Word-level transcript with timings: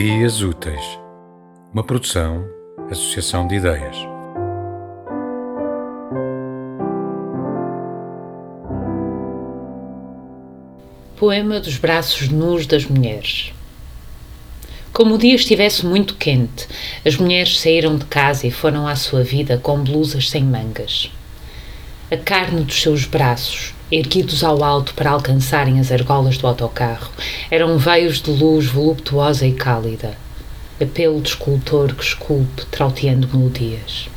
Ideias 0.00 0.42
Úteis, 0.42 0.80
uma 1.74 1.82
produção, 1.82 2.48
associação 2.88 3.48
de 3.48 3.56
ideias. 3.56 3.96
Poema 11.16 11.58
dos 11.58 11.78
braços 11.78 12.28
nus 12.28 12.64
das 12.64 12.86
mulheres. 12.86 13.52
Como 14.92 15.16
o 15.16 15.18
dia 15.18 15.34
estivesse 15.34 15.84
muito 15.84 16.14
quente, 16.14 16.68
as 17.04 17.16
mulheres 17.16 17.58
saíram 17.58 17.98
de 17.98 18.04
casa 18.04 18.46
e 18.46 18.52
foram 18.52 18.86
à 18.86 18.94
sua 18.94 19.24
vida 19.24 19.58
com 19.58 19.82
blusas 19.82 20.30
sem 20.30 20.44
mangas. 20.44 21.10
A 22.08 22.16
carne 22.16 22.62
dos 22.62 22.80
seus 22.80 23.04
braços, 23.04 23.74
erguidos 23.90 24.44
ao 24.44 24.62
alto 24.62 24.94
para 24.94 25.10
alcançarem 25.10 25.80
as 25.80 25.90
argolas 25.90 26.36
do 26.36 26.46
autocarro, 26.46 27.10
eram 27.50 27.78
veios 27.78 28.20
de 28.20 28.30
luz 28.30 28.66
voluptuosa 28.66 29.46
e 29.46 29.52
cálida, 29.52 30.16
apelo 30.80 31.20
de 31.20 31.30
escultor 31.30 31.94
que 31.94 32.04
esculpe 32.04 32.66
trauteando 32.66 33.28
melodias. 33.32 34.08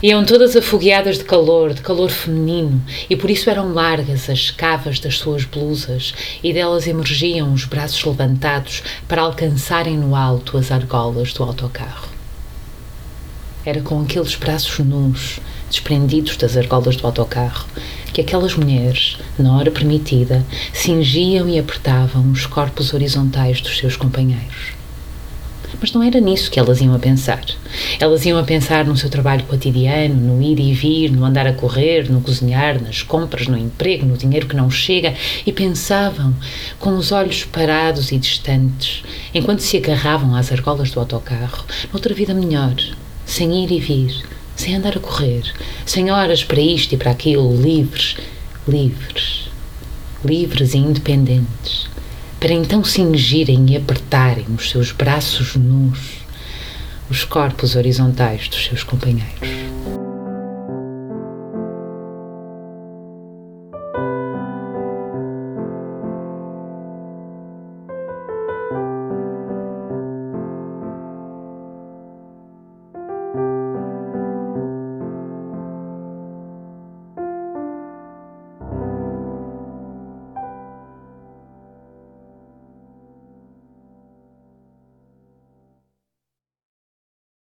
Iam 0.00 0.24
todas 0.24 0.54
afogueadas 0.54 1.18
de 1.18 1.24
calor, 1.24 1.74
de 1.74 1.80
calor 1.80 2.08
feminino, 2.08 2.80
e 3.10 3.16
por 3.16 3.28
isso 3.28 3.50
eram 3.50 3.72
largas 3.72 4.30
as 4.30 4.48
cavas 4.48 5.00
das 5.00 5.18
suas 5.18 5.44
blusas, 5.44 6.14
e 6.40 6.52
delas 6.52 6.86
emergiam 6.86 7.52
os 7.52 7.64
braços 7.64 8.04
levantados 8.04 8.84
para 9.08 9.22
alcançarem 9.22 9.96
no 9.96 10.14
alto 10.14 10.56
as 10.56 10.70
argolas 10.70 11.32
do 11.32 11.42
autocarro. 11.42 12.08
Era 13.66 13.80
com 13.80 14.00
aqueles 14.00 14.36
braços 14.36 14.78
nus, 14.86 15.40
desprendidos 15.68 16.36
das 16.36 16.56
argolas 16.56 16.94
do 16.94 17.04
autocarro, 17.04 17.66
que 18.18 18.22
aquelas 18.22 18.56
mulheres, 18.56 19.16
na 19.38 19.56
hora 19.56 19.70
permitida, 19.70 20.44
cingiam 20.72 21.48
e 21.48 21.56
apertavam 21.56 22.32
os 22.32 22.46
corpos 22.46 22.92
horizontais 22.92 23.60
dos 23.60 23.78
seus 23.78 23.96
companheiros. 23.96 24.72
Mas 25.80 25.92
não 25.92 26.02
era 26.02 26.18
nisso 26.18 26.50
que 26.50 26.58
elas 26.58 26.80
iam 26.80 26.92
a 26.96 26.98
pensar. 26.98 27.44
Elas 28.00 28.26
iam 28.26 28.36
a 28.36 28.42
pensar 28.42 28.84
no 28.84 28.96
seu 28.96 29.08
trabalho 29.08 29.44
cotidiano, 29.44 30.16
no 30.16 30.42
ir 30.42 30.58
e 30.58 30.72
vir, 30.72 31.12
no 31.12 31.24
andar 31.24 31.46
a 31.46 31.52
correr, 31.52 32.10
no 32.10 32.20
cozinhar, 32.20 32.82
nas 32.82 33.02
compras, 33.02 33.46
no 33.46 33.56
emprego, 33.56 34.04
no 34.04 34.16
dinheiro 34.16 34.48
que 34.48 34.56
não 34.56 34.68
chega, 34.68 35.14
e 35.46 35.52
pensavam, 35.52 36.34
com 36.80 36.96
os 36.96 37.12
olhos 37.12 37.44
parados 37.44 38.10
e 38.10 38.18
distantes, 38.18 39.04
enquanto 39.32 39.60
se 39.60 39.76
agarravam 39.76 40.34
às 40.34 40.50
argolas 40.50 40.90
do 40.90 40.98
autocarro, 40.98 41.64
noutra 41.92 42.12
vida 42.12 42.34
melhor, 42.34 42.74
sem 43.24 43.62
ir 43.62 43.70
e 43.70 43.78
vir, 43.78 44.37
sem 44.58 44.74
andar 44.74 44.96
a 44.96 45.00
correr, 45.00 45.44
sem 45.86 46.10
horas 46.10 46.42
para 46.42 46.60
isto 46.60 46.92
e 46.92 46.98
para 46.98 47.12
aquilo, 47.12 47.56
livres, 47.56 48.16
livres, 48.66 49.48
livres 50.24 50.74
e 50.74 50.78
independentes, 50.78 51.88
para 52.40 52.52
então 52.52 52.82
cingirem 52.82 53.64
e 53.70 53.76
apertarem 53.76 54.46
os 54.50 54.68
seus 54.68 54.90
braços 54.92 55.54
nus 55.54 56.18
os 57.08 57.24
corpos 57.24 57.74
horizontais 57.74 58.48
dos 58.48 58.66
seus 58.66 58.82
companheiros. 58.82 60.07